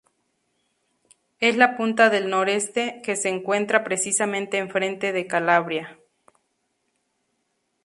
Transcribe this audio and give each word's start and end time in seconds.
Es 1.39 1.57
la 1.57 1.77
punta 1.77 2.09
del 2.09 2.27
noreste, 2.31 3.01
que 3.05 3.15
se 3.15 3.29
encuentra 3.29 3.83
precisamente 3.83 4.57
enfrente 4.57 5.13
de 5.13 5.27
Calabria. 5.27 5.99